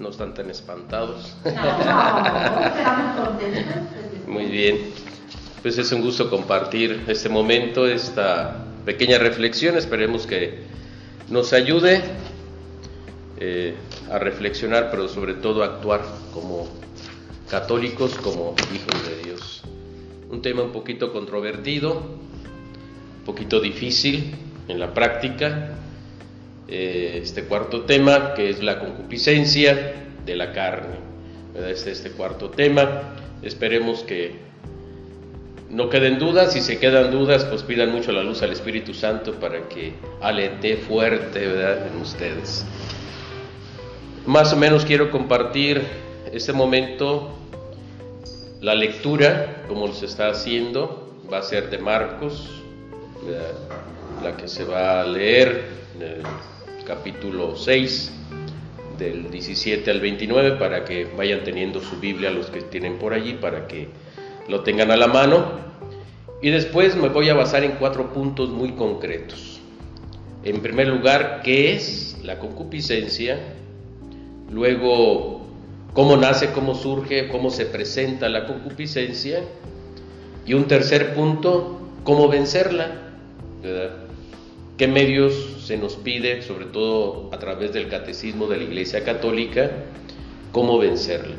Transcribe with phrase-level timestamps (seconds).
[0.00, 1.36] No están tan espantados.
[1.42, 1.58] Contentos.
[4.26, 4.90] Muy bien.
[5.62, 9.76] Pues es un gusto compartir este momento, esta pequeña reflexión.
[9.76, 10.64] Esperemos que
[11.28, 12.02] nos ayude
[13.38, 13.76] eh,
[14.10, 16.00] a reflexionar, pero sobre todo a actuar
[16.32, 16.66] como
[17.48, 19.62] católicos, como hijos de Dios.
[20.30, 24.34] Un tema un poquito controvertido, un poquito difícil
[24.68, 25.76] en la práctica,
[26.70, 30.96] eh, este cuarto tema, que es la concupiscencia de la carne.
[31.68, 33.14] Este, este cuarto tema.
[33.42, 34.36] Esperemos que
[35.68, 36.52] no queden dudas.
[36.52, 40.76] Si se quedan dudas, pues pidan mucho la luz al Espíritu Santo para que alete
[40.76, 41.88] fuerte ¿verdad?
[41.88, 42.64] en ustedes.
[44.26, 45.82] Más o menos quiero compartir
[46.32, 47.36] este momento.
[48.60, 52.62] La lectura, como se está haciendo, va a ser de Marcos,
[54.22, 55.64] la que se va a leer
[56.90, 58.10] capítulo 6,
[58.98, 63.34] del 17 al 29, para que vayan teniendo su Biblia los que tienen por allí,
[63.34, 63.86] para que
[64.48, 65.52] lo tengan a la mano.
[66.42, 69.60] Y después me voy a basar en cuatro puntos muy concretos.
[70.42, 73.38] En primer lugar, ¿qué es la concupiscencia?
[74.50, 75.46] Luego,
[75.92, 79.44] ¿cómo nace, cómo surge, cómo se presenta la concupiscencia?
[80.44, 83.12] Y un tercer punto, ¿cómo vencerla?
[84.76, 89.70] ¿Qué medios se nos pide, sobre todo a través del catecismo de la Iglesia Católica,
[90.50, 91.36] cómo vencerla.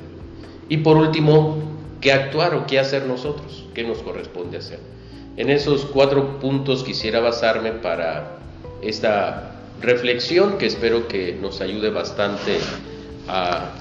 [0.70, 1.58] Y por último,
[2.00, 4.80] qué actuar o qué hacer nosotros, qué nos corresponde hacer.
[5.36, 8.38] En esos cuatro puntos quisiera basarme para
[8.82, 9.52] esta
[9.82, 12.58] reflexión que espero que nos ayude bastante
[13.28, 13.74] a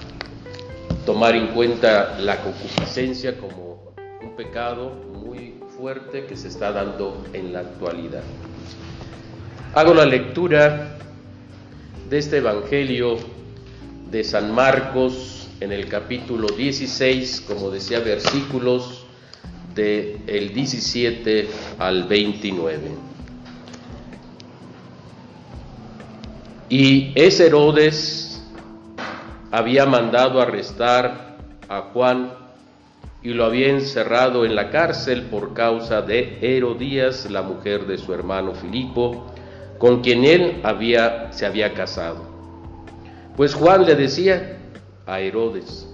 [1.06, 7.52] tomar en cuenta la concupiscencia como un pecado muy fuerte que se está dando en
[7.52, 8.24] la actualidad.
[9.72, 10.96] Hago la lectura
[12.08, 13.18] de este Evangelio
[14.10, 19.04] de San Marcos en el capítulo 16, como decía, versículos
[19.76, 21.48] del el 17
[21.78, 22.81] al 29.
[26.69, 28.42] Y ese Herodes
[29.52, 31.37] había mandado arrestar
[31.69, 32.32] a Juan
[33.22, 38.12] y lo había encerrado en la cárcel por causa de Herodías, la mujer de su
[38.12, 39.29] hermano Filipo,
[39.80, 40.60] con quien él
[41.30, 42.18] se había casado.
[43.34, 44.58] Pues Juan le decía
[45.06, 45.88] a Herodes,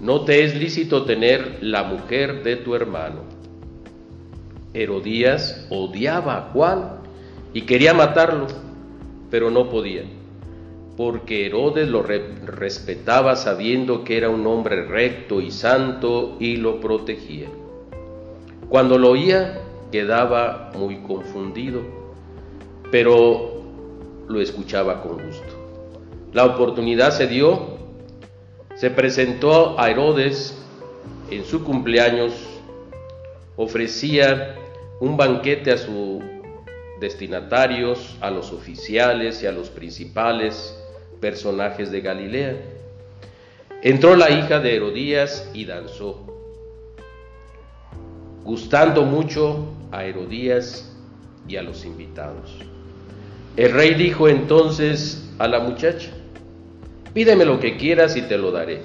[0.00, 3.20] no te es lícito tener la mujer de tu hermano.
[4.72, 7.00] Herodías odiaba a Juan
[7.52, 8.46] y quería matarlo,
[9.30, 10.04] pero no podía,
[10.96, 17.48] porque Herodes lo respetaba sabiendo que era un hombre recto y santo y lo protegía.
[18.70, 19.60] Cuando lo oía,
[19.92, 21.97] quedaba muy confundido
[22.90, 23.62] pero
[24.28, 25.58] lo escuchaba con gusto.
[26.32, 27.78] La oportunidad se dio,
[28.74, 30.56] se presentó a Herodes
[31.30, 32.32] en su cumpleaños,
[33.56, 34.56] ofrecía
[35.00, 36.22] un banquete a sus
[37.00, 40.78] destinatarios, a los oficiales y a los principales
[41.20, 42.56] personajes de Galilea.
[43.82, 46.26] Entró la hija de Herodías y danzó,
[48.44, 50.92] gustando mucho a Herodías
[51.46, 52.58] y a los invitados.
[53.58, 56.10] El rey dijo entonces a la muchacha,
[57.12, 58.82] pídeme lo que quieras y te lo daré.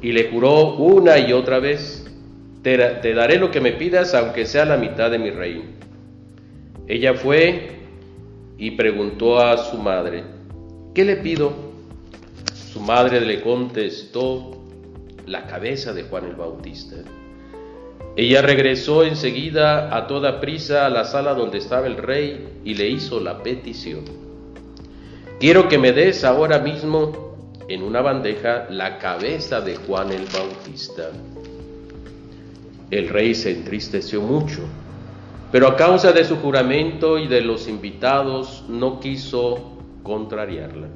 [0.00, 2.06] Y le juró una y otra vez,
[2.62, 5.64] te, daré lo que me pidas aunque sea la mitad de mi reino.
[6.86, 7.70] Ella fue
[8.56, 10.22] y preguntó a su madre,
[10.94, 11.52] ¿qué le pido?
[12.72, 14.62] Su madre le contestó,
[15.26, 16.98] la cabeza de Juan el Bautista.
[18.16, 22.88] Ella regresó enseguida a toda prisa a la sala donde estaba el rey y le
[22.88, 24.04] hizo la petición.
[25.38, 27.36] Quiero que me des ahora mismo
[27.68, 31.10] en una bandeja la cabeza de Juan el Bautista.
[32.90, 34.62] El rey se entristeció mucho,
[35.52, 40.86] pero a causa de su juramento y de los invitados no quiso contrariarla.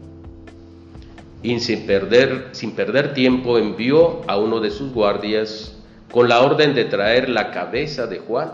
[1.43, 5.77] Y sin perder, sin perder tiempo envió a uno de sus guardias
[6.11, 8.51] con la orden de traer la cabeza de Juan.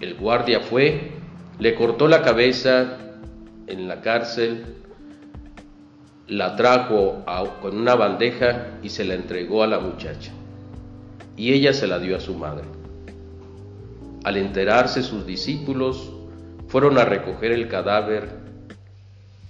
[0.00, 1.12] El guardia fue,
[1.58, 2.98] le cortó la cabeza
[3.66, 4.64] en la cárcel,
[6.26, 7.24] la trajo
[7.60, 10.32] con una bandeja y se la entregó a la muchacha.
[11.36, 12.64] Y ella se la dio a su madre.
[14.24, 16.12] Al enterarse sus discípulos,
[16.68, 18.28] fueron a recoger el cadáver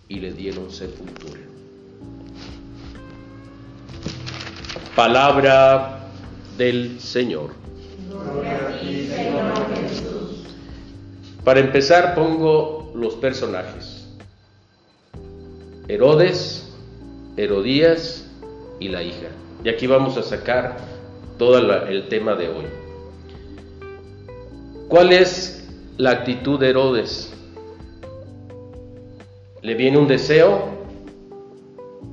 [0.08, 1.40] y le dieron sepultura.
[4.94, 5.99] Palabra
[6.60, 7.52] del Señor.
[11.42, 14.06] Para empezar pongo los personajes.
[15.88, 16.70] Herodes,
[17.38, 18.30] Herodías
[18.78, 19.28] y la hija.
[19.64, 20.76] Y aquí vamos a sacar
[21.38, 21.56] todo
[21.88, 22.66] el tema de hoy.
[24.88, 25.66] ¿Cuál es
[25.96, 27.32] la actitud de Herodes?
[29.62, 30.68] Le viene un deseo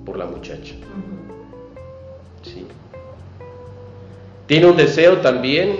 [0.05, 0.73] por la muchacha.
[4.47, 5.75] Tiene un deseo también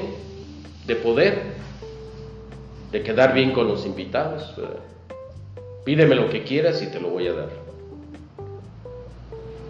[0.86, 1.42] de poder,
[2.92, 4.54] de quedar bien con los invitados.
[5.86, 7.50] Pídeme lo que quieras y te lo voy a dar.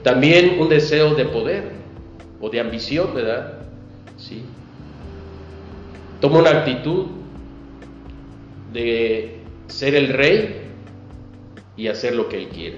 [0.04, 1.72] También un deseo de poder
[2.42, 3.60] o de ambición, ¿verdad?
[4.18, 4.44] Sí.
[6.20, 7.06] Toma una actitud
[8.74, 10.62] de ser el rey
[11.76, 12.78] y hacer lo que él quiere.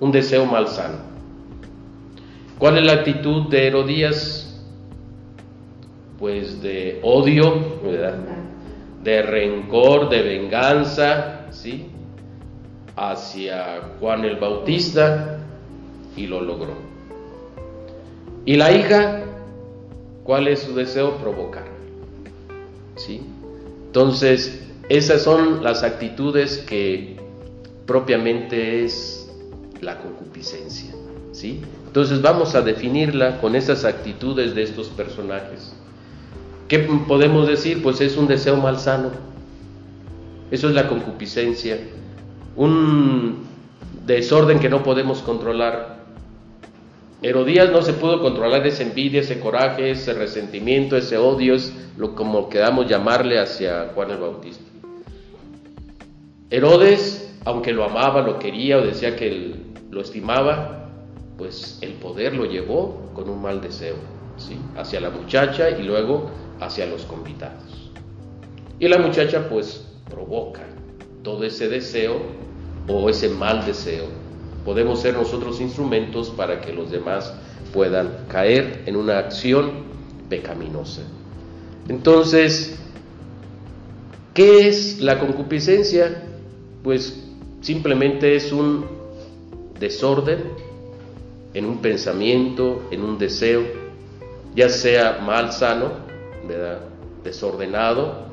[0.00, 0.98] Un deseo malsano.
[2.58, 4.37] ¿Cuál es la actitud de Herodías?
[6.18, 7.78] Pues de odio.
[9.02, 11.86] De rencor, de venganza, ¿sí?
[12.96, 15.38] Hacia Juan el Bautista
[16.16, 16.74] y lo logró.
[18.44, 19.22] Y la hija,
[20.24, 21.16] ¿cuál es su deseo?
[21.18, 21.66] Provocar.
[22.96, 23.22] ¿Sí?
[23.86, 27.16] Entonces, esas son las actitudes que
[27.86, 29.30] propiamente es
[29.80, 30.92] la concupiscencia.
[31.32, 31.60] ¿sí?
[31.86, 35.72] Entonces vamos a definirla con esas actitudes de estos personajes.
[36.68, 37.82] ¿Qué podemos decir?
[37.82, 39.10] Pues es un deseo malsano.
[40.50, 41.78] Eso es la concupiscencia.
[42.56, 43.46] Un
[44.04, 45.98] desorden que no podemos controlar.
[47.22, 52.14] Herodías no se pudo controlar esa envidia, ese coraje, ese resentimiento, ese odio, es lo
[52.14, 54.62] como queramos llamarle hacia Juan el Bautista.
[56.50, 59.56] Herodes, aunque lo amaba, lo quería o decía que
[59.90, 60.90] lo estimaba,
[61.36, 63.96] pues el poder lo llevó con un mal deseo,
[64.76, 67.90] hacia la muchacha y luego hacia los convidados.
[68.78, 70.62] Y la muchacha pues provoca
[71.22, 72.20] todo ese deseo
[72.86, 74.04] o ese mal deseo.
[74.64, 77.34] Podemos ser nosotros instrumentos para que los demás
[77.72, 79.70] puedan caer en una acción
[80.28, 81.02] pecaminosa.
[81.88, 82.78] Entonces,
[84.34, 86.24] ¿qué es la concupiscencia?
[86.82, 87.22] pues
[87.60, 88.86] simplemente es un
[89.78, 90.38] desorden
[91.54, 93.62] en un pensamiento, en un deseo,
[94.54, 96.07] ya sea mal sano,
[97.22, 98.28] desordenado,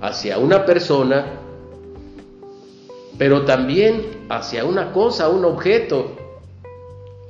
[0.00, 1.26] hacia una persona,
[3.18, 6.12] pero también hacia una cosa, un objeto.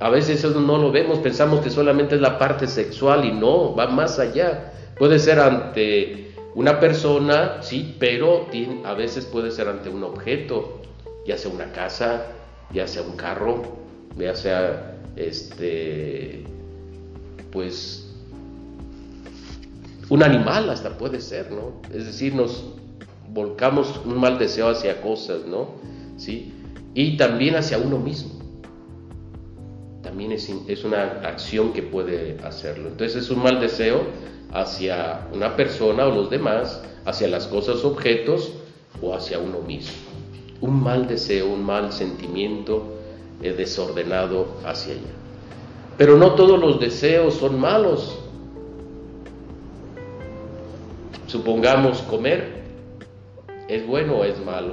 [0.00, 3.74] A veces eso no lo vemos, pensamos que solamente es la parte sexual y no,
[3.74, 4.72] va más allá.
[4.98, 8.46] Puede ser ante una persona, sí, pero
[8.84, 10.80] a veces puede ser ante un objeto,
[11.26, 12.26] ya sea una casa,
[12.72, 13.62] ya sea un carro,
[14.16, 16.44] ya sea este,
[17.52, 18.05] pues
[20.08, 21.80] un animal hasta puede ser, ¿no?
[21.92, 22.64] Es decir, nos
[23.28, 25.68] volcamos un mal deseo hacia cosas, ¿no?
[26.16, 26.52] ¿Sí?
[26.94, 28.34] Y también hacia uno mismo.
[30.02, 32.88] También es, es una acción que puede hacerlo.
[32.88, 34.04] Entonces es un mal deseo
[34.52, 38.52] hacia una persona o los demás, hacia las cosas, objetos
[39.02, 39.94] o hacia uno mismo.
[40.60, 42.96] Un mal deseo, un mal sentimiento
[43.42, 45.02] eh, desordenado hacia allá.
[45.98, 48.18] Pero no todos los deseos son malos.
[51.36, 52.62] Supongamos comer,
[53.68, 54.72] ¿es bueno o es malo?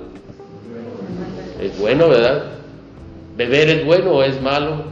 [1.59, 2.53] Es bueno, ¿verdad?
[3.35, 4.85] Beber es bueno o es malo?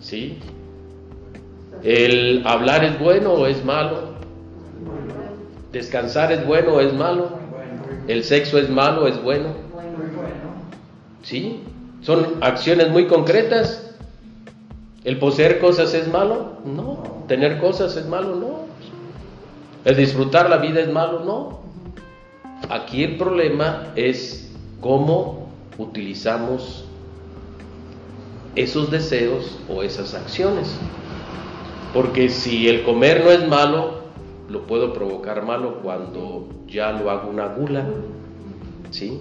[0.00, 0.38] ¿Sí?
[1.82, 4.14] ¿El hablar es bueno o es malo?
[5.70, 7.32] ¿Descansar es bueno o es malo?
[8.08, 9.50] ¿El sexo es malo o es bueno?
[11.22, 11.62] ¿Sí?
[12.00, 13.94] Son acciones muy concretas.
[15.04, 16.54] ¿El poseer cosas es malo?
[16.64, 17.24] No.
[17.28, 18.34] ¿Tener cosas es malo?
[18.36, 18.71] No.
[19.84, 21.20] ¿El disfrutar la vida es malo?
[21.24, 21.60] No.
[22.70, 25.48] Aquí el problema es cómo
[25.78, 26.84] utilizamos
[28.54, 30.76] esos deseos o esas acciones.
[31.92, 34.02] Porque si el comer no es malo,
[34.48, 37.86] lo puedo provocar malo cuando ya lo hago una gula,
[38.90, 39.20] ¿sí?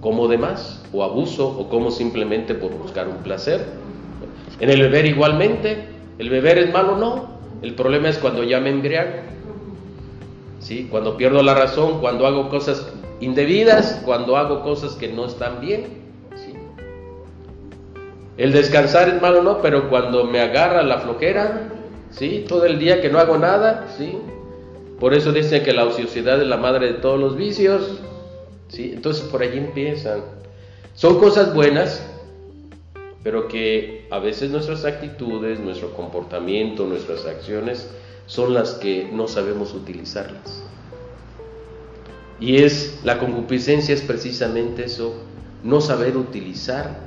[0.00, 3.64] Como de más, o abuso, o como simplemente por buscar un placer.
[4.60, 5.84] En el beber igualmente,
[6.18, 7.34] el beber es malo, no.
[7.62, 9.12] El problema es cuando ya me embriago,
[10.90, 12.86] Cuando pierdo la razón, cuando hago cosas
[13.20, 15.84] indebidas, cuando hago cosas que no están bien,
[16.36, 16.54] ¿sí?
[18.38, 21.68] El descansar es malo, no, pero cuando me agarra la flojera,
[22.10, 22.46] ¿sí?
[22.48, 24.18] Todo el día que no hago nada, ¿sí?
[24.98, 28.00] Por eso dicen que la ociosidad es la madre de todos los vicios,
[28.68, 28.92] ¿sí?
[28.94, 30.22] Entonces por allí empiezan.
[30.94, 32.02] Son cosas buenas,
[33.22, 37.90] pero que a veces nuestras actitudes, nuestro comportamiento, nuestras acciones
[38.26, 40.62] son las que no sabemos utilizarlas.
[42.40, 45.14] Y es la concupiscencia es precisamente eso,
[45.62, 46.98] no saber utilizar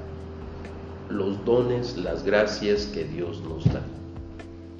[1.09, 3.81] los dones, las gracias que Dios nos da,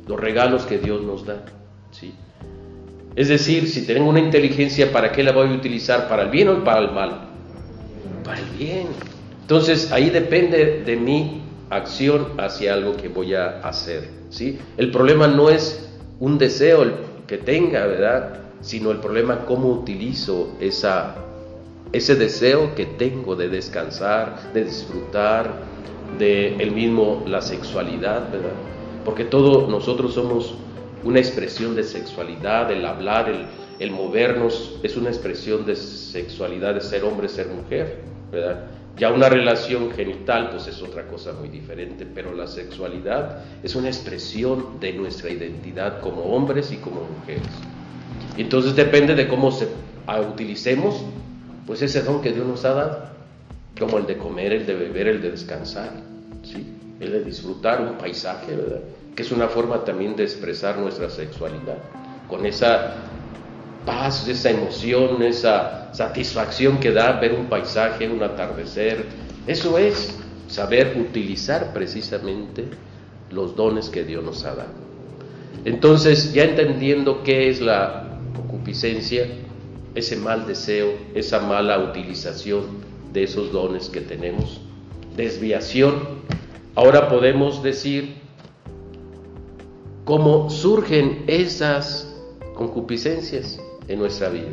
[0.08, 1.46] los regalos que Dios nos da.
[1.92, 2.14] ¿sí?
[3.16, 6.08] Es decir, si tengo una inteligencia, ¿para qué la voy a utilizar?
[6.08, 7.30] ¿Para el bien o para el mal?
[8.24, 8.88] Para el bien.
[9.42, 14.10] Entonces ahí depende de mi acción hacia algo que voy a hacer.
[14.30, 14.60] ¿sí?
[14.78, 15.87] El problema no es
[16.20, 16.86] un deseo
[17.28, 18.40] que tenga, ¿verdad?
[18.62, 21.16] Sino el problema cómo utilizo esa,
[21.92, 25.54] ese deseo que tengo de descansar, de disfrutar,
[26.18, 28.54] de el mismo la sexualidad, ¿verdad?
[29.06, 30.56] Porque todos nosotros somos
[31.04, 33.46] una expresión de sexualidad, el hablar, el,
[33.80, 38.00] el movernos, es una expresión de sexualidad, de ser hombre, ser mujer,
[38.32, 38.66] ¿verdad?
[38.98, 43.90] Ya una relación genital pues es otra cosa muy diferente, pero la sexualidad es una
[43.90, 47.48] expresión de nuestra identidad como hombres y como mujeres.
[48.38, 49.68] Entonces depende de cómo se
[50.32, 51.04] utilicemos
[51.68, 53.10] pues ese don que Dios nos ha dado,
[53.78, 55.92] como el de comer, el de beber, el de descansar,
[56.44, 56.66] ¿sí?
[57.00, 58.80] el de disfrutar un paisaje, ¿verdad?
[59.16, 61.78] que es una forma también de expresar nuestra sexualidad,
[62.30, 62.96] con esa
[63.88, 69.06] paz, esa emoción, esa satisfacción que da ver un paisaje, un atardecer.
[69.48, 72.66] Eso es saber utilizar precisamente
[73.32, 74.74] los dones que Dios nos ha dado.
[75.64, 79.26] Entonces, ya entendiendo qué es la concupiscencia,
[79.96, 82.66] ese mal deseo, esa mala utilización
[83.14, 84.60] de esos dones que tenemos,
[85.16, 85.96] desviación,
[86.76, 88.18] ahora podemos decir
[90.04, 92.14] cómo surgen esas
[92.54, 94.50] concupiscencias en nuestra vida.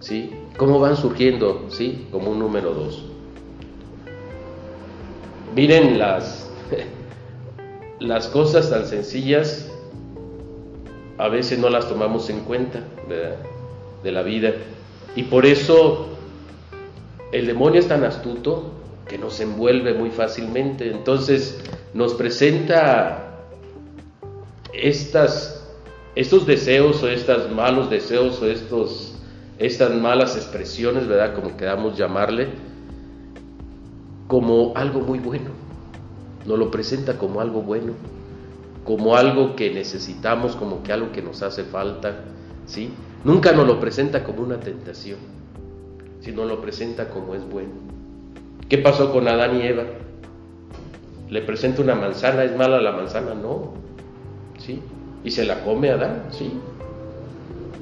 [0.00, 0.32] ¿Sí?
[0.56, 1.66] ¿Cómo van surgiendo?
[1.70, 2.06] ¿Sí?
[2.10, 3.04] Como un número dos.
[5.54, 6.50] Miren las,
[7.98, 9.70] las cosas tan sencillas,
[11.18, 12.80] a veces no las tomamos en cuenta
[14.02, 14.52] de la vida.
[15.14, 16.08] Y por eso
[17.32, 18.70] el demonio es tan astuto
[19.08, 20.90] que nos envuelve muy fácilmente.
[20.90, 21.58] Entonces
[21.94, 23.40] nos presenta
[24.72, 25.55] estas
[26.16, 29.14] estos deseos o estos malos deseos o estos,
[29.58, 31.34] estas malas expresiones, ¿verdad?
[31.34, 32.48] Como queramos llamarle,
[34.26, 35.50] como algo muy bueno.
[36.46, 37.92] Nos lo presenta como algo bueno,
[38.84, 42.16] como algo que necesitamos, como que algo que nos hace falta,
[42.66, 42.90] ¿sí?
[43.22, 45.18] Nunca nos lo presenta como una tentación,
[46.20, 47.74] sino lo presenta como es bueno.
[48.70, 49.84] ¿Qué pasó con Adán y Eva?
[51.28, 52.44] ¿Le presenta una manzana?
[52.44, 53.34] ¿Es mala la manzana?
[53.34, 53.85] No.
[55.24, 56.52] Y se la come Adán, sí.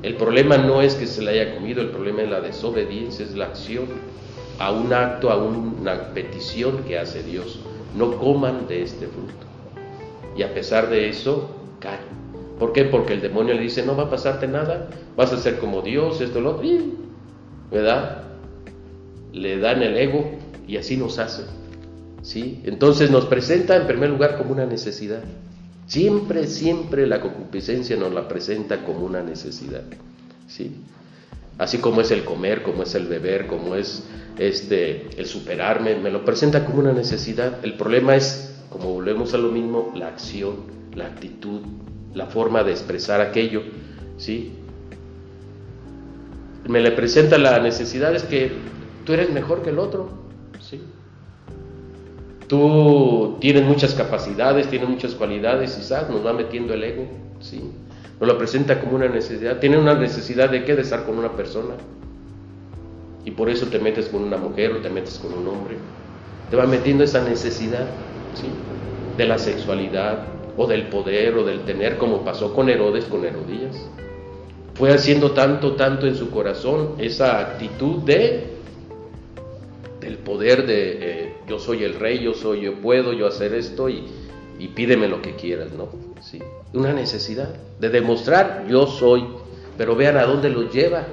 [0.02, 3.34] El problema no es que se la haya comido, el problema es la desobediencia, es
[3.34, 3.86] la acción
[4.58, 7.60] a un acto, a una petición que hace Dios.
[7.96, 9.32] No coman de este fruto.
[10.36, 11.50] Y a pesar de eso,
[11.80, 12.00] caen.
[12.58, 12.84] ¿Por qué?
[12.84, 16.20] Porque el demonio le dice, no va a pasarte nada, vas a ser como Dios,
[16.20, 16.68] esto, lo otro,
[17.70, 18.22] ¿verdad?
[19.32, 20.30] Le dan el ego
[20.68, 21.44] y así nos hace.
[22.24, 22.60] ¿sí?
[22.64, 25.22] Entonces nos presenta en primer lugar como una necesidad.
[25.86, 29.82] Siempre, siempre la concupiscencia nos la presenta como una necesidad.
[30.48, 30.72] ¿sí?
[31.58, 34.04] Así como es el comer, como es el beber, como es
[34.38, 37.64] este, el superarme, me lo presenta como una necesidad.
[37.64, 40.56] El problema es, como volvemos a lo mismo, la acción,
[40.94, 41.60] la actitud,
[42.14, 43.62] la forma de expresar aquello.
[44.16, 44.54] ¿sí?
[46.66, 48.50] Me le presenta la necesidad es que
[49.04, 50.23] tú eres mejor que el otro.
[52.54, 57.08] Tú tienes muchas capacidades, tienes muchas cualidades, quizás nos va metiendo el ego,
[57.40, 57.60] ¿sí?
[58.20, 59.58] Nos lo presenta como una necesidad.
[59.58, 60.76] Tiene una necesidad de qué?
[60.76, 61.74] De estar con una persona.
[63.24, 65.78] Y por eso te metes con una mujer o te metes con un hombre.
[66.48, 67.88] Te va metiendo esa necesidad,
[68.34, 68.46] ¿sí?
[69.16, 73.84] De la sexualidad o del poder o del tener, como pasó con Herodes, con Herodías.
[74.74, 78.54] Fue haciendo tanto, tanto en su corazón esa actitud de
[80.02, 83.88] el poder de eh, yo soy el rey, yo soy, yo puedo, yo hacer esto
[83.88, 84.04] y,
[84.74, 85.88] pídeme lo que quieras, ¿no?
[86.20, 86.40] Sí,
[86.72, 89.26] una necesidad de demostrar yo soy,
[89.76, 91.06] pero vean a dónde los lleva,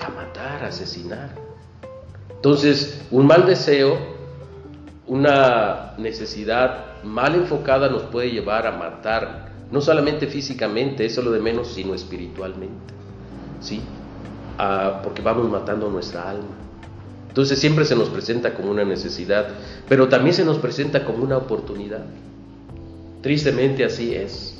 [0.00, 1.30] a matar, a asesinar.
[2.34, 3.96] Entonces, un mal deseo,
[5.06, 11.32] una necesidad mal enfocada nos puede llevar a matar, no solamente físicamente, eso es lo
[11.32, 12.94] de menos, sino espiritualmente,
[13.60, 13.82] ¿sí?
[14.58, 16.69] Ah, porque vamos matando nuestra alma.
[17.30, 19.50] Entonces siempre se nos presenta como una necesidad,
[19.88, 22.04] pero también se nos presenta como una oportunidad.
[23.22, 24.58] Tristemente así es.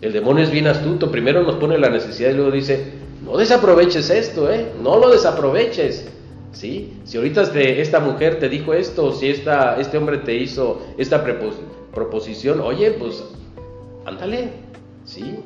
[0.00, 2.94] El demonio es bien astuto, primero nos pone la necesidad y luego dice,
[3.24, 4.72] no desaproveches esto, ¿eh?
[4.82, 6.08] no lo desaproveches.
[6.50, 6.94] ¿Sí?
[7.04, 11.24] Si ahorita esta mujer te dijo esto, si este hombre te hizo esta
[11.92, 13.22] proposición, oye, pues
[14.04, 14.50] ándale,
[15.04, 15.36] ¿sí?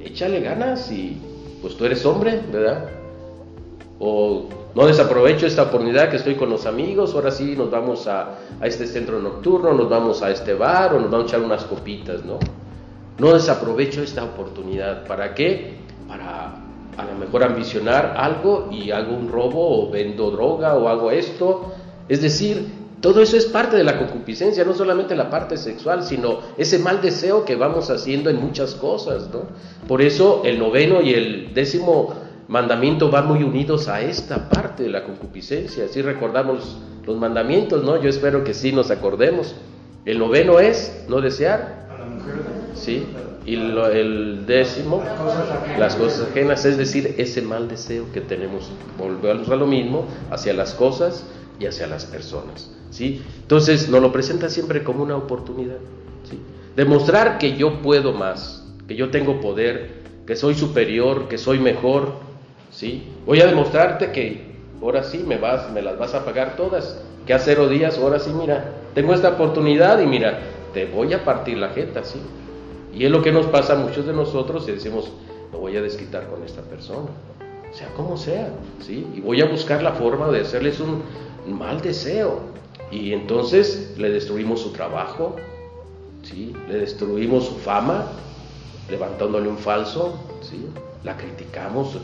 [0.00, 1.20] Échale ganas y
[1.62, 2.90] pues tú eres hombre, ¿verdad?
[3.98, 8.38] O No desaprovecho esta oportunidad que estoy con los amigos, ahora sí nos vamos a,
[8.62, 12.24] este centro nocturno, nos vamos a este bar o nos vamos a echar unas copitas,
[12.24, 12.38] ¿no?
[13.18, 15.04] No desaprovecho esta oportunidad.
[15.04, 15.78] ¿Para qué?
[16.06, 16.54] Para
[16.96, 21.72] a lo mejor ambicionar algo y hago un robo o vendo droga o hago esto.
[22.08, 22.68] Es decir,
[23.00, 27.02] todo eso es parte de la concupiscencia, no solamente la parte sexual, sino ese mal
[27.02, 29.42] deseo que vamos haciendo en muchas cosas, ¿no?
[29.88, 34.88] Por eso el noveno y el décimo mandamiento van muy unidos a esta parte de
[34.88, 35.86] la concupiscencia.
[35.88, 38.00] Si recordamos los mandamientos, ¿no?
[38.02, 39.54] Yo espero que sí nos acordemos.
[40.04, 41.86] El noveno es no desear.
[42.74, 43.06] Sí.
[43.44, 45.02] Y el décimo,
[45.78, 50.52] las cosas ajenas, es decir, ese mal deseo que tenemos, volvemos a lo mismo, hacia
[50.52, 51.24] las cosas
[51.58, 52.70] y hacia las personas.
[52.90, 53.22] ¿sí?
[53.40, 55.78] Entonces nos lo presenta siempre como una oportunidad.
[56.28, 56.38] ¿sí?
[56.76, 62.27] Demostrar que yo puedo más, que yo tengo poder, que soy superior, que soy mejor.
[62.70, 63.08] ¿Sí?
[63.26, 64.48] Voy a demostrarte que
[64.80, 65.38] ahora sí me,
[65.72, 67.02] me las vas a pagar todas.
[67.26, 70.40] Que hace cero días, ahora sí, mira, tengo esta oportunidad y mira,
[70.72, 72.20] te voy a partir la jeta, ¿sí?
[72.94, 75.10] Y es lo que nos pasa a muchos de nosotros y decimos,
[75.52, 77.08] lo voy a desquitar con esta persona,
[77.72, 79.06] sea como sea, ¿sí?
[79.14, 81.02] Y voy a buscar la forma de hacerles un
[81.46, 82.40] mal deseo.
[82.90, 85.36] Y entonces le destruimos su trabajo,
[86.22, 86.54] ¿sí?
[86.68, 88.06] Le destruimos su fama,
[88.88, 90.66] levantándole un falso, ¿sí?
[91.04, 91.98] La criticamos.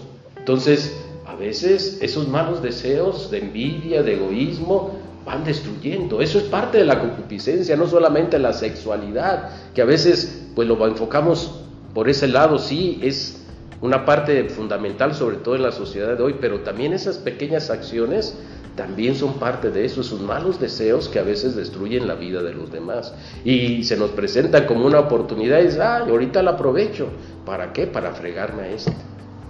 [0.45, 4.91] Entonces, a veces esos malos deseos de envidia, de egoísmo,
[5.25, 6.21] van destruyendo.
[6.21, 10.87] Eso es parte de la concupiscencia, no solamente la sexualidad, que a veces pues lo
[10.87, 11.61] enfocamos
[11.95, 13.43] por ese lado, sí, es
[13.81, 18.37] una parte fundamental, sobre todo en la sociedad de hoy, pero también esas pequeñas acciones
[18.77, 22.53] también son parte de eso, esos malos deseos que a veces destruyen la vida de
[22.53, 23.15] los demás.
[23.47, 27.09] Y se nos presentan como una oportunidad y ah, ahorita la aprovecho.
[27.47, 27.87] ¿Para qué?
[27.87, 28.93] Para fregarme a este,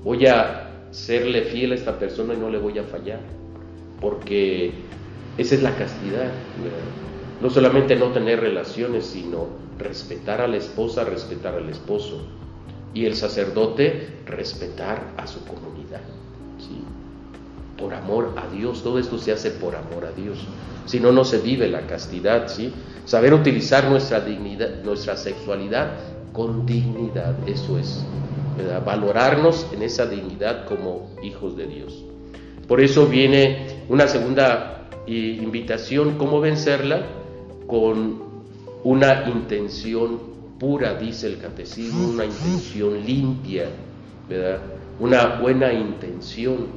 [0.03, 3.19] Voy a serle fiel a esta persona y no le voy a fallar,
[4.01, 4.71] porque
[5.37, 6.31] esa es la castidad
[7.41, 9.47] no solamente no tener relaciones, sino
[9.77, 12.21] respetar a la esposa, respetar al esposo.
[12.93, 16.01] Y el sacerdote, respetar a su comunidad.
[16.57, 16.83] ¿sí?
[17.77, 20.39] Por amor a Dios, todo esto se hace por amor a Dios.
[20.85, 22.47] Si no, no se vive la castidad.
[22.49, 22.73] ¿sí?
[23.05, 25.91] Saber utilizar nuestra dignidad, nuestra sexualidad
[26.33, 28.03] con dignidad, eso es.
[28.85, 32.03] Valorarnos en esa dignidad como hijos de Dios.
[32.67, 37.05] Por eso viene una segunda eh, invitación, ¿cómo vencerla?
[37.69, 38.19] con
[38.83, 40.19] una intención
[40.59, 43.65] pura, dice el catecismo, una intención limpia,
[44.27, 44.59] ¿verdad?
[44.99, 46.67] Una buena intención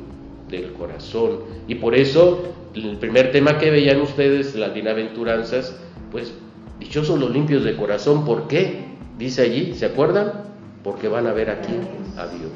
[0.51, 1.39] del corazón.
[1.67, 2.43] Y por eso,
[2.75, 5.75] el primer tema que veían ustedes, las bienaventuranzas,
[6.13, 6.35] pues
[6.79, 8.85] dichosos los limpios de corazón, ¿por qué?
[9.19, 10.52] Dice allí, ¿se acuerdan?
[10.83, 11.75] Porque van a ver aquí
[12.17, 12.53] a Dios.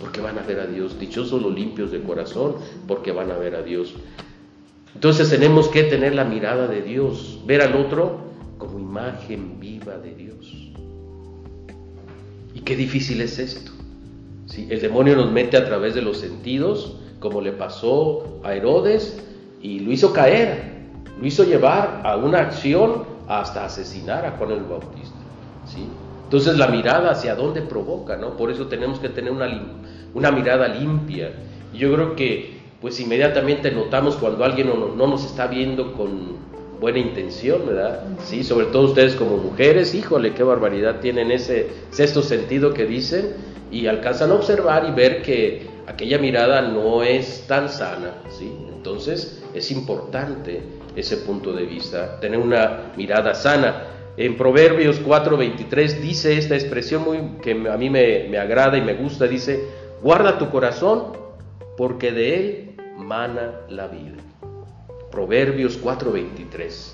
[0.00, 0.98] Porque van a ver a Dios.
[0.98, 3.94] Dichosos los limpios de corazón, porque van a ver a Dios.
[4.94, 8.20] Entonces tenemos que tener la mirada de Dios, ver al otro
[8.58, 10.70] como imagen viva de Dios.
[12.54, 13.72] Y qué difícil es esto.
[14.56, 19.22] El demonio nos mete a través de los sentidos, como le pasó a Herodes,
[19.60, 20.76] y lo hizo caer,
[21.20, 25.18] lo hizo llevar a una acción hasta asesinar a Juan el Bautista.
[25.66, 25.86] ¿sí?
[26.26, 28.36] Entonces la mirada hacia dónde provoca, ¿no?
[28.36, 29.48] Por eso tenemos que tener una,
[30.12, 31.30] una mirada limpia.
[31.72, 36.36] Y yo creo que pues inmediatamente notamos cuando alguien no, no, nos está viendo con
[36.80, 38.02] buena intención, ¿verdad?
[38.24, 43.34] Sí, sobre todo ustedes como mujeres, híjole, qué barbaridad tienen ese sexto sentido que dicen
[43.70, 48.52] y alcanzan a observar y ver que aquella mirada no es tan sana, ¿sí?
[48.74, 50.60] Entonces es importante
[50.96, 53.84] ese punto de vista, tener una mirada sana.
[54.16, 58.94] En Proverbios 4:23 dice esta expresión muy, que a mí me, me agrada y me
[58.94, 59.64] gusta, dice,
[60.02, 61.12] guarda tu corazón
[61.76, 64.16] porque de él mana la vida.
[65.10, 66.92] Proverbios 4:23,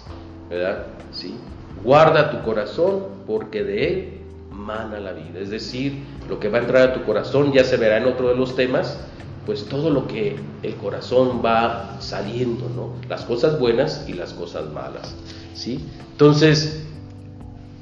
[0.50, 0.86] ¿verdad?
[1.12, 1.36] Sí.
[1.84, 4.08] Guarda tu corazón porque de él
[4.50, 5.40] mana la vida.
[5.40, 8.28] Es decir, lo que va a entrar a tu corazón ya se verá en otro
[8.28, 8.98] de los temas,
[9.46, 12.94] pues todo lo que el corazón va saliendo, ¿no?
[13.08, 15.16] Las cosas buenas y las cosas malas,
[15.54, 15.84] ¿sí?
[16.12, 16.86] Entonces,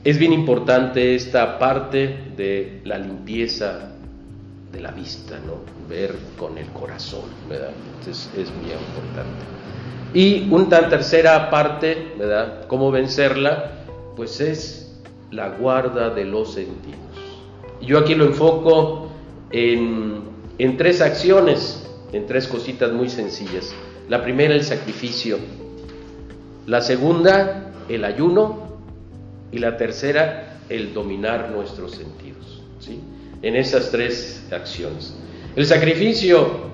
[0.05, 3.93] es bien importante esta parte de la limpieza
[4.73, 5.59] de la vista, ¿no?
[5.89, 7.71] Ver con el corazón, ¿verdad?
[7.99, 9.45] Entonces, es muy importante.
[10.15, 12.67] Y una tercera parte, ¿verdad?
[12.67, 13.73] ¿Cómo vencerla?
[14.17, 16.99] Pues es la guarda de los sentidos.
[17.81, 19.11] Yo aquí lo enfoco
[19.51, 23.73] en en tres acciones, en tres cositas muy sencillas.
[24.11, 25.39] La primera, el sacrificio.
[26.67, 28.70] La segunda, el ayuno.
[29.53, 32.63] Y la tercera, el dominar nuestros sentidos.
[32.79, 33.01] ¿sí?
[33.43, 35.15] En esas tres acciones.
[35.57, 36.71] El sacrificio,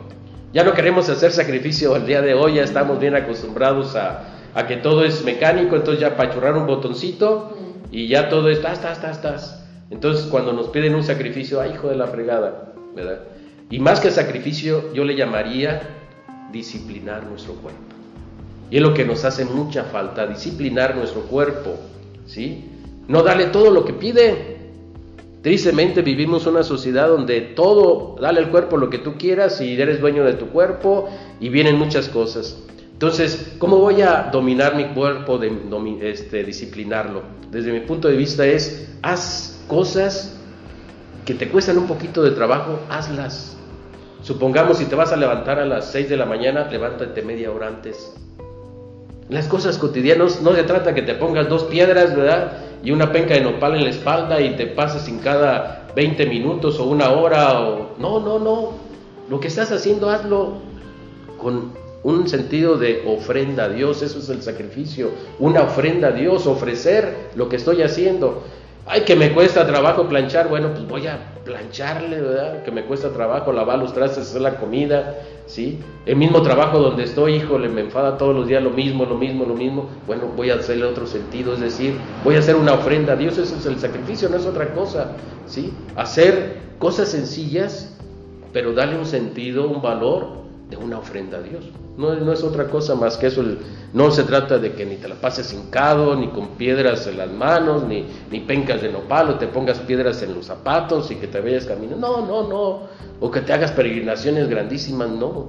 [0.53, 4.33] ya no queremos hacer sacrificio al día de hoy, ya estamos bien acostumbrados a,
[4.69, 7.57] que todo es mecánico, entonces ya pachurrar un botoncito
[7.91, 9.65] y ya todo está, estás, estás, estás.
[9.91, 13.21] Entonces cuando nos piden un sacrificio, ay hijo de la fregada, ¿verdad?
[13.71, 15.83] Y más que sacrificio, yo le llamaría
[16.53, 17.81] disciplinar nuestro cuerpo.
[18.71, 21.79] Y es lo que nos hace mucha falta, disciplinar nuestro cuerpo,
[22.27, 22.65] ¿sí?
[23.09, 24.57] No darle todo lo que pide.
[25.43, 30.01] Tristemente vivimos una sociedad donde todo, dale al cuerpo lo que tú quieras y eres
[30.01, 31.09] dueño de tu cuerpo
[31.39, 32.59] y vienen muchas cosas.
[32.93, 35.39] Entonces, ¿cómo voy a dominar mi cuerpo,
[36.01, 37.23] este, disciplinarlo?
[37.51, 40.37] Desde mi punto de vista es, haz cosas
[41.27, 43.57] que te cuestan un poquito de trabajo, hazlas.
[44.23, 47.69] Supongamos si te vas a levantar a las 6 de la mañana, levántate media hora
[47.69, 48.15] antes.
[49.29, 52.59] Las cosas cotidianas no se trata que te pongas dos piedras, ¿verdad?
[52.85, 56.79] Y una penca de nopal en la espalda y te pases en cada 20 minutos
[56.79, 57.55] o una hora
[57.99, 58.73] no, no, no.
[59.29, 60.59] Lo que estás haciendo hazlo
[61.39, 61.73] con
[62.05, 65.11] un sentido de ofrenda a Dios, eso es el sacrificio,
[65.41, 68.45] una ofrenda a Dios, ofrecer lo que estoy haciendo.
[68.87, 72.63] Ay, que me cuesta trabajo planchar, bueno, pues voy a plancharle, ¿verdad?
[72.63, 75.79] Que me cuesta trabajo lavar los trastes, hacer la comida, ¿sí?
[76.05, 79.45] El mismo trabajo donde estoy, híjole, me enfada todos los días lo mismo, lo mismo,
[79.45, 79.89] lo mismo.
[80.07, 83.39] Bueno, voy a hacerle otro sentido, es decir, voy a hacer una ofrenda a Dios,
[83.39, 85.13] ese es el sacrificio, no es otra cosa,
[85.47, 85.73] ¿sí?
[85.97, 87.97] Hacer cosas sencillas,
[88.53, 91.65] pero darle un sentido, un valor de una ofrenda a Dios.
[91.97, 93.43] No, es otra cosa más que eso.
[93.95, 97.31] No se trata de que ni te la pases hincado, ni con piedras en las
[97.31, 101.27] manos, ni, ni pencas de nopal, o te pongas piedras en los zapatos y que
[101.27, 101.97] te vayas caminando.
[102.07, 102.81] No, no, no.
[103.21, 105.09] O que te hagas peregrinaciones grandísimas.
[105.09, 105.49] No.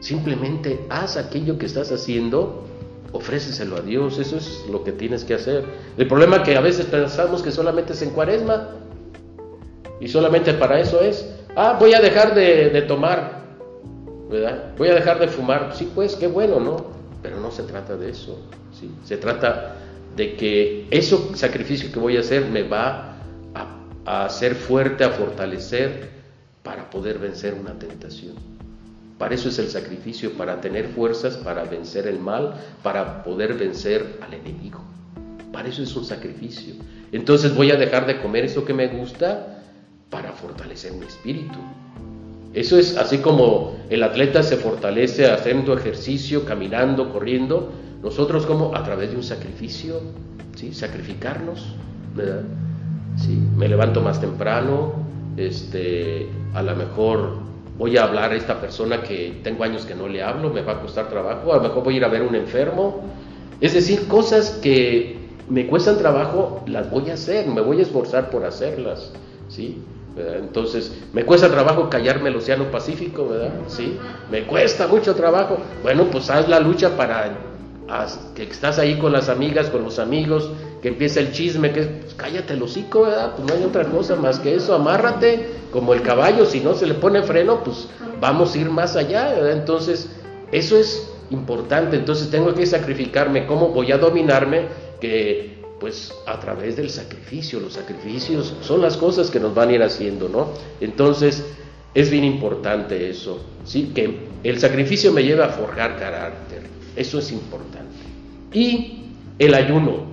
[0.00, 2.64] Simplemente haz aquello que estás haciendo,
[3.12, 4.18] ofréceselo a Dios.
[4.18, 5.64] Eso es lo que tienes que hacer.
[5.98, 8.70] El problema es que a veces pensamos que solamente es en cuaresma.
[10.00, 11.28] Y solamente para eso es.
[11.54, 13.41] Ah, voy a dejar de, de tomar
[14.78, 16.86] Voy a dejar de fumar, sí, pues qué bueno, ¿no?
[17.22, 18.38] Pero no se trata de eso,
[18.72, 18.90] ¿sí?
[19.04, 19.76] Se trata
[20.16, 23.16] de que ese sacrificio que voy a hacer me va
[24.06, 26.08] a, hacer fuerte, a fortalecer
[26.62, 28.34] para poder vencer una tentación.
[29.18, 34.18] Para eso es el sacrificio, para tener fuerzas, para vencer el mal, para poder vencer
[34.22, 34.80] al enemigo.
[35.52, 36.74] Para eso es un sacrificio.
[37.12, 39.62] Entonces voy a dejar de comer eso que me gusta
[40.10, 41.58] para fortalecer mi espíritu,
[42.54, 47.70] eso es así como el atleta se fortalece haciendo ejercicio, caminando, corriendo.
[48.02, 50.00] Nosotros como a través de un sacrificio,
[50.56, 50.74] ¿sí?
[50.74, 51.74] Sacrificarnos.
[53.16, 53.38] ¿Sí?
[53.56, 54.92] Me levanto más temprano,
[55.36, 57.38] este, a lo mejor
[57.78, 60.72] voy a hablar a esta persona que tengo años que no le hablo, me va
[60.72, 63.02] a costar trabajo, a lo mejor voy a ir a ver un enfermo.
[63.60, 65.16] Es decir, cosas que
[65.48, 69.12] me cuestan trabajo, las voy a hacer, me voy a esforzar por hacerlas,
[69.48, 69.78] ¿sí?
[70.16, 73.52] Entonces, me cuesta trabajo callarme el Océano Pacífico, ¿verdad?
[73.68, 73.98] Sí,
[74.30, 75.58] me cuesta mucho trabajo.
[75.82, 77.38] Bueno, pues haz la lucha para
[78.34, 82.14] que estás ahí con las amigas, con los amigos, que empieza el chisme, que pues,
[82.14, 83.34] cállate el hocico, ¿verdad?
[83.36, 86.86] Pues no hay otra cosa más que eso, amárrate como el caballo, si no se
[86.86, 87.88] le pone freno, pues
[88.20, 89.52] vamos a ir más allá, ¿verdad?
[89.52, 90.10] Entonces,
[90.52, 94.66] eso es importante, entonces tengo que sacrificarme, ¿cómo voy a dominarme?
[95.00, 99.72] Que pues a través del sacrificio, los sacrificios son las cosas que nos van a
[99.72, 100.50] ir haciendo, ¿no?
[100.80, 101.44] Entonces,
[101.92, 103.90] es bien importante eso, ¿sí?
[103.92, 106.62] Que el sacrificio me lleva a forjar carácter,
[106.94, 107.96] eso es importante.
[108.52, 109.06] Y
[109.40, 110.04] el ayuno,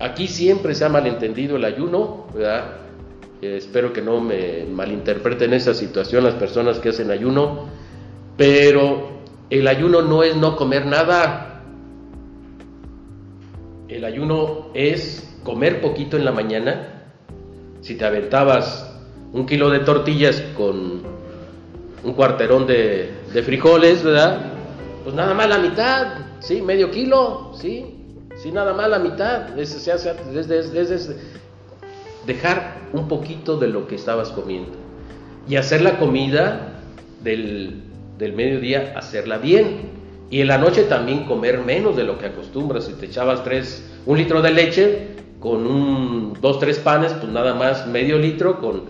[0.00, 2.78] aquí siempre se ha malentendido el ayuno, ¿verdad?
[3.42, 7.68] Eh, espero que no me malinterpreten esa situación las personas que hacen ayuno,
[8.36, 11.49] pero el ayuno no es no comer nada.
[13.90, 17.02] El ayuno es comer poquito en la mañana.
[17.80, 18.88] Si te aventabas
[19.32, 21.02] un kilo de tortillas con
[22.04, 23.10] un cuarterón de,
[23.44, 24.52] frijoles, ¿verdad?
[25.02, 26.06] Pues nada más la mitad,
[26.38, 26.62] ¿sí?
[26.62, 27.96] Medio kilo, ¿sí?
[28.36, 29.58] Sí, nada más la mitad.
[29.58, 31.10] Es, hace, es,
[32.26, 34.70] dejar un poquito de lo que estabas comiendo.
[35.48, 36.80] Y hacer la comida
[37.24, 37.82] del,
[38.18, 39.99] del mediodía hacerla bien.
[40.30, 42.84] Y en la noche también comer menos de lo que acostumbras.
[42.84, 45.08] Si te echabas tres, un litro de leche
[45.40, 48.82] con un, dos, tres panes, pues nada más medio litro con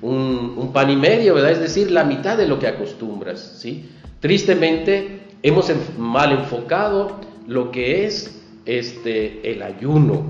[0.00, 1.52] un, pan y medio, ¿verdad?
[1.52, 3.90] Es decir, la mitad de lo que acostumbras, ¿sí?
[4.20, 10.24] Tristemente hemos mal enfocado lo que es este, el ayuno.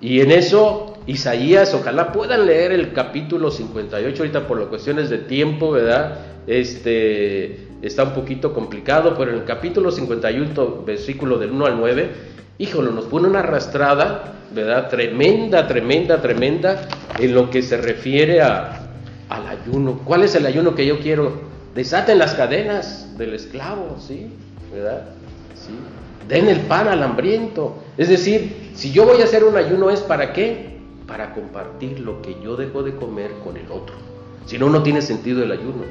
[0.00, 5.18] Y en eso Isaías, ojalá puedan leer el capítulo 58 ahorita por las cuestiones de
[5.18, 6.18] tiempo, ¿verdad?
[6.46, 12.10] Este, está un poquito complicado, pero en el capítulo 51, versículo del 1 al 9,
[12.58, 14.88] híjole, nos pone una arrastrada, ¿verdad?
[14.88, 16.88] Tremenda, tremenda, tremenda
[17.18, 18.88] en lo que se refiere a,
[19.28, 20.00] al ayuno.
[20.04, 21.32] ¿Cuál es el ayuno que yo quiero?
[21.74, 24.28] Desaten las cadenas del esclavo, ¿sí?
[24.72, 25.04] ¿Verdad?
[25.54, 25.72] ¿Sí?
[26.26, 27.78] Den el pan al hambriento.
[27.96, 30.78] Es decir, si yo voy a hacer un ayuno es para qué?
[31.06, 33.94] Para compartir lo que yo dejo de comer con el otro.
[34.44, 35.84] Si no, no tiene sentido el ayuno.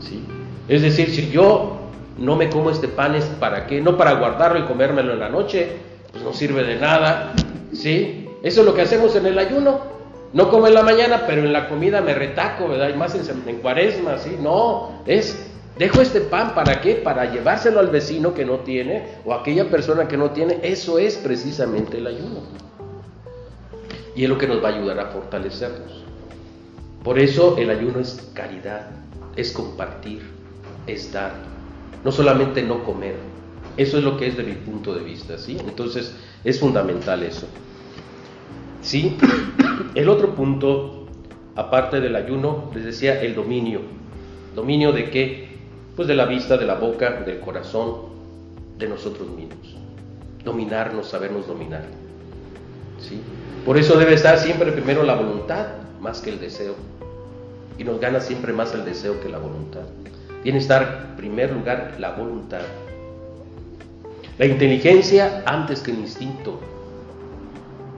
[0.00, 0.22] ¿Sí?
[0.68, 1.78] Es decir, si yo
[2.18, 5.28] no me como este pan es para qué, no para guardarlo y comérmelo en la
[5.28, 5.68] noche,
[6.12, 7.32] pues no sirve de nada,
[7.72, 8.28] ¿sí?
[8.42, 9.98] Eso es lo que hacemos en el ayuno.
[10.32, 12.90] No como en la mañana, pero en la comida me retaco, ¿verdad?
[12.90, 14.36] Y más en, cuaresma, ¿sí?
[14.40, 16.96] No, es, dejo este pan para qué?
[16.96, 20.58] Para llevárselo al vecino que no tiene o a aquella persona que no tiene.
[20.62, 22.42] Eso es precisamente el ayuno.
[24.14, 26.04] Y es lo que nos va a ayudar a fortalecernos.
[27.02, 28.90] Por eso el ayuno es caridad,
[29.34, 30.37] es compartir,
[30.88, 31.32] es dar,
[32.04, 33.16] no solamente no comer.
[33.76, 35.56] Eso es lo que es de mi punto de vista, ¿sí?
[35.60, 37.46] Entonces es fundamental eso.
[38.82, 39.16] ¿Sí?
[39.94, 41.06] El otro punto,
[41.54, 43.80] aparte del ayuno, les decía el dominio.
[44.54, 45.48] ¿Dominio de qué?
[45.94, 48.08] Pues de la vista, de la boca, del corazón,
[48.78, 49.76] de nosotros mismos.
[50.44, 51.84] Dominarnos, sabernos dominar.
[53.00, 53.20] ¿Sí?
[53.64, 55.66] Por eso debe estar siempre primero la voluntad
[56.00, 56.74] más que el deseo.
[57.78, 59.82] Y nos gana siempre más el deseo que la voluntad.
[60.48, 62.62] Tiene que estar en primer lugar la voluntad.
[64.38, 66.58] La inteligencia antes que el instinto.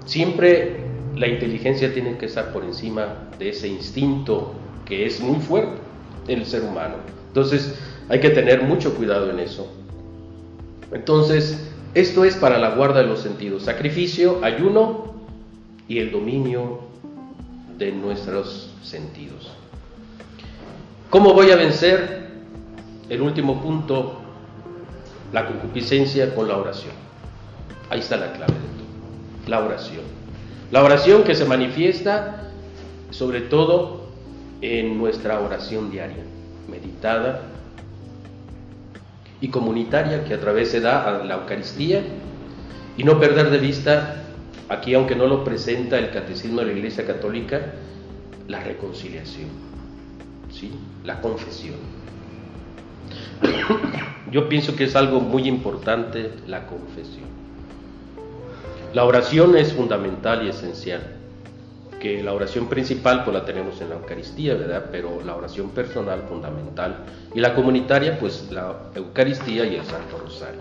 [0.05, 0.81] Siempre
[1.15, 4.53] la inteligencia tiene que estar por encima de ese instinto
[4.85, 5.79] que es muy fuerte
[6.27, 6.97] en el ser humano.
[7.29, 9.73] Entonces hay que tener mucho cuidado en eso.
[10.91, 13.63] Entonces, esto es para la guarda de los sentidos.
[13.63, 15.15] Sacrificio, ayuno
[15.87, 16.81] y el dominio
[17.79, 19.53] de nuestros sentidos.
[21.11, 22.20] ¿Cómo voy a vencer
[23.11, 24.21] el último punto,
[25.33, 26.95] la concupiscencia con la oración.
[27.91, 30.05] Ahí está la clave de todo, la oración.
[30.71, 32.53] La oración que se manifiesta
[33.11, 34.07] sobre todo
[34.63, 36.23] en nuestra oración diaria,
[36.71, 37.43] meditada
[39.41, 42.03] y comunitaria que a través se da a la Eucaristía
[42.97, 44.23] y no perder de vista,
[44.69, 47.61] aquí aunque no lo presenta el Catecismo de la Iglesia Católica,
[48.47, 49.49] la reconciliación,
[50.53, 50.71] ¿sí?
[51.05, 52.00] la confesión.
[54.31, 57.29] Yo pienso que es algo muy importante la confesión.
[58.95, 61.17] La oración es fundamental y esencial.
[62.01, 64.87] Que la oración principal pues la tenemos en la Eucaristía, ¿verdad?
[64.91, 70.61] Pero la oración personal fundamental y la comunitaria pues la Eucaristía y el Santo Rosario.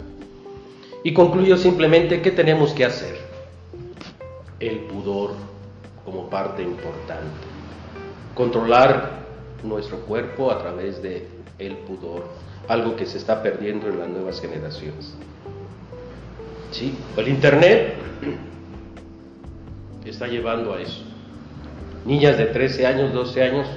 [1.03, 3.15] Y concluyo simplemente qué tenemos que hacer.
[4.59, 5.31] El pudor
[6.03, 7.23] como parte importante.
[8.35, 9.19] Controlar
[9.63, 12.25] nuestro cuerpo a través de el pudor
[12.69, 15.13] algo que se está perdiendo en las nuevas generaciones.
[16.71, 16.95] ¿Sí?
[17.17, 17.95] El Internet
[20.05, 21.03] está llevando a eso.
[22.05, 23.67] Niñas de 13 años, 12 años,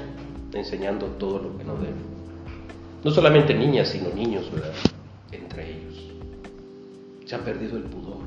[0.52, 2.12] enseñando todo lo que no deben.
[3.02, 4.72] No solamente niñas, sino niños, ¿verdad?
[5.32, 6.12] Entre ellos.
[7.24, 8.22] Se ha perdido el pudor.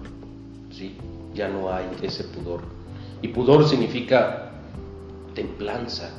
[0.71, 0.97] ¿Sí?
[1.35, 2.61] ya no hay ese pudor.
[3.21, 4.53] Y pudor significa
[5.35, 6.09] templanza,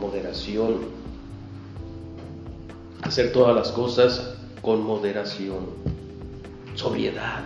[0.00, 0.78] moderación,
[3.02, 5.66] hacer todas las cosas con moderación,
[6.74, 7.42] sobriedad,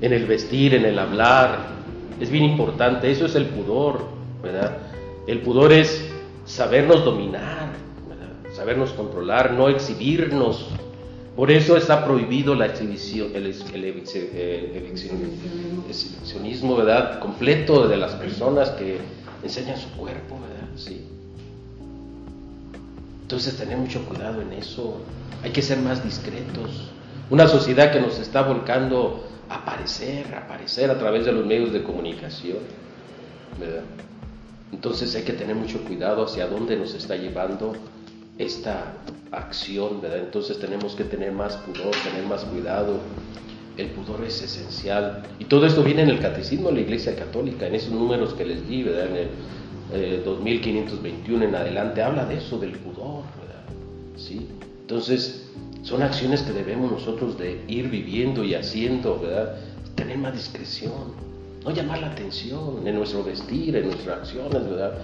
[0.00, 1.66] en el vestir, en el hablar.
[2.20, 4.06] Es bien importante, eso es el pudor,
[4.42, 4.78] ¿verdad?
[5.26, 6.08] El pudor es
[6.44, 7.72] sabernos dominar,
[8.54, 10.68] sabernos controlar, no exhibirnos.
[11.34, 13.46] Por eso está prohibido la el,
[15.88, 17.18] exhibicionismo, ¿verdad?
[17.18, 18.98] Completo de las personas que
[19.42, 20.68] enseñan su cuerpo, ¿verdad?
[20.76, 21.13] Sí.
[23.24, 24.98] Entonces tener mucho cuidado en eso.
[25.42, 26.90] Hay que ser más discretos.
[27.30, 31.72] Una sociedad que nos está volcando a aparecer, a aparecer a través de los medios
[31.72, 32.58] de comunicación,
[33.58, 33.84] ¿verdad?
[34.72, 37.72] Entonces hay que tener mucho cuidado hacia dónde nos está llevando
[38.36, 38.92] esta
[39.32, 40.18] acción, ¿verdad?
[40.18, 42.98] Entonces tenemos que tener más pudor, tener más cuidado.
[43.78, 45.22] El pudor es esencial.
[45.38, 48.44] Y todo esto viene en el catecismo de la Iglesia Católica, en esos números que
[48.44, 49.06] les di, ¿verdad?
[49.06, 49.28] En el
[49.90, 53.22] 2521 eh, en adelante, habla de eso, del pudor.
[54.16, 54.48] ¿Sí?
[54.82, 55.50] Entonces,
[55.82, 59.56] son acciones que debemos nosotros de ir viviendo y haciendo, ¿verdad?
[59.94, 61.12] Tener más discreción,
[61.64, 64.94] no llamar la atención en nuestro vestir, en nuestras acciones, ¿verdad?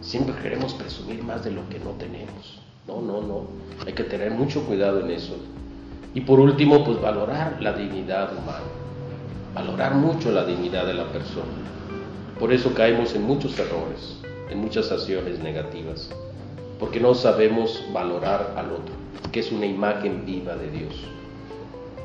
[0.00, 2.60] Siempre queremos presumir más de lo que no tenemos.
[2.86, 3.44] No, no, no.
[3.86, 5.36] Hay que tener mucho cuidado en eso.
[6.14, 8.64] Y por último, pues valorar la dignidad humana.
[9.54, 11.52] Valorar mucho la dignidad de la persona.
[12.38, 14.18] Por eso caemos en muchos errores,
[14.50, 16.10] en muchas acciones negativas.
[16.78, 18.94] Porque no sabemos valorar al otro,
[19.32, 20.94] que es una imagen viva de Dios.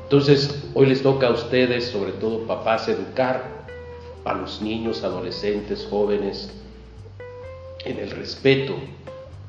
[0.02, 3.66] Entonces, hoy les toca a ustedes, sobre todo papás, educar
[4.24, 6.50] a los niños, adolescentes, jóvenes,
[7.84, 8.74] en el respeto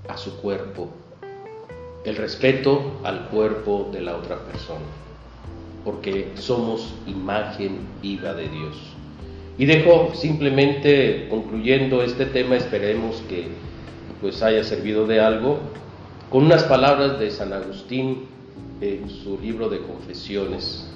[0.08, 0.90] a su cuerpo,
[2.04, 4.86] el respeto al cuerpo de la otra persona,
[5.84, 8.95] porque somos imagen viva de Dios.
[9.58, 13.48] Y dejo simplemente concluyendo este tema, esperemos que
[14.22, 15.60] pues haya servido de algo,
[16.30, 18.26] con unas palabras de San Agustín
[18.82, 20.90] en su libro de confesiones.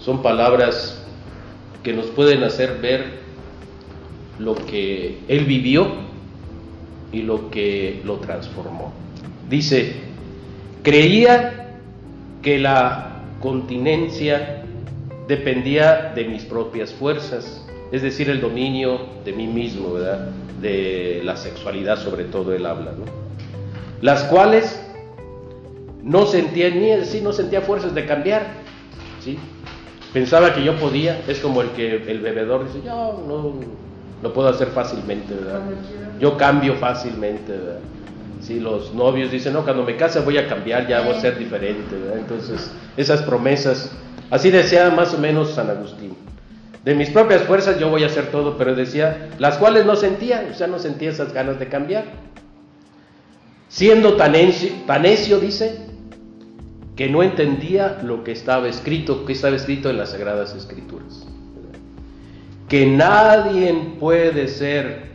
[0.00, 1.02] Son palabras
[1.82, 3.24] que nos pueden hacer ver
[4.38, 5.86] lo que él vivió
[7.12, 8.92] y lo que lo transformó.
[9.48, 9.94] Dice,
[10.82, 11.78] creía
[12.42, 14.64] que la continencia
[15.28, 17.63] dependía de mis propias fuerzas,
[17.94, 20.30] es decir, el dominio de mí mismo, ¿verdad?
[20.60, 23.04] De la sexualidad, sobre todo él habla, ¿no?
[24.00, 24.84] Las cuales
[26.02, 28.48] no sentía ni sí, no sentía fuerzas de cambiar,
[29.20, 29.38] ¿sí?
[30.12, 33.54] Pensaba que yo podía, es como el que el bebedor dice, yo no,
[34.20, 35.60] lo puedo hacer fácilmente, ¿verdad?
[36.18, 37.78] Yo cambio fácilmente, ¿verdad?
[38.40, 41.38] Si los novios dicen, no, cuando me case voy a cambiar, ya voy a ser
[41.38, 42.18] diferente, ¿verdad?
[42.18, 43.92] Entonces, esas promesas,
[44.32, 46.33] así decía más o menos San Agustín.
[46.84, 50.46] De mis propias fuerzas yo voy a hacer todo, pero decía, las cuales no sentía,
[50.50, 52.04] o sea, no sentía esas ganas de cambiar.
[53.68, 54.34] Siendo tan
[54.86, 55.78] tan necio dice,
[56.96, 61.26] que no entendía lo que estaba escrito, que estaba escrito en las Sagradas Escrituras.
[62.68, 65.14] Que nadie puede ser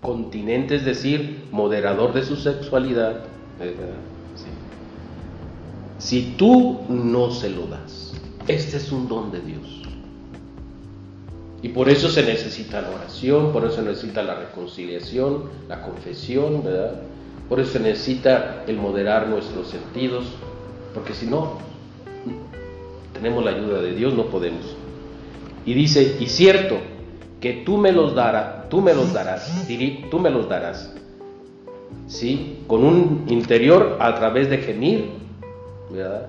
[0.00, 3.24] continente, es decir, moderador de su sexualidad,
[5.98, 8.12] si tú no se lo das.
[8.46, 9.83] Este es un don de Dios.
[11.64, 16.62] Y por eso se necesita la oración, por eso se necesita la reconciliación, la confesión,
[16.62, 17.00] ¿verdad?
[17.48, 20.26] Por eso se necesita el moderar nuestros sentidos,
[20.92, 21.56] porque si no,
[23.14, 24.76] tenemos la ayuda de Dios, no podemos.
[25.64, 26.76] Y dice, y cierto,
[27.40, 29.66] que tú me los darás, tú me los darás,
[30.10, 30.92] tú me los darás,
[32.08, 32.58] ¿sí?
[32.66, 35.12] Con un interior a través de gemir,
[35.90, 36.28] ¿verdad?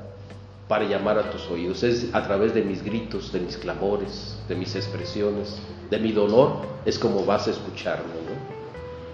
[0.67, 4.55] Para llamar a tus oídos, es a través de mis gritos, de mis clamores, de
[4.55, 5.59] mis expresiones,
[5.91, 8.35] de mi dolor, es como vas a escucharme, ¿no?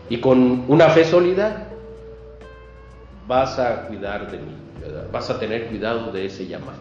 [0.09, 1.67] Y con una fe sólida,
[3.27, 4.53] vas a cuidar de mí,
[5.11, 6.79] vas a tener cuidado de ese llamado.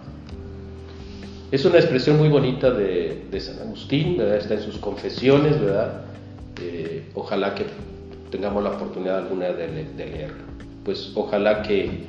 [1.50, 6.02] Es una expresión muy bonita de, San Agustín, está en sus confesiones, ¿verdad?
[6.60, 7.66] Eh, ojalá que
[8.30, 10.32] tengamos la oportunidad alguna de, de leer.
[10.84, 12.06] Pues ojalá que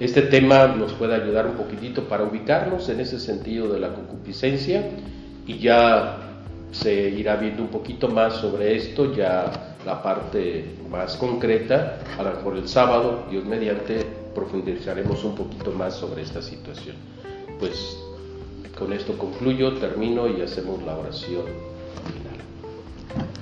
[0.00, 4.90] este tema nos pueda ayudar un poquitito para ubicarnos en ese sentido de la concupiscencia
[5.46, 6.18] y ya
[6.72, 12.30] se irá viendo un poquito más sobre esto, ya la parte más concreta, a lo
[12.34, 16.96] mejor el sábado, Dios mediante, profundizaremos un poquito más sobre esta situación.
[17.58, 17.98] Pues
[18.78, 21.44] con esto concluyo, termino y hacemos la oración
[22.06, 23.41] final.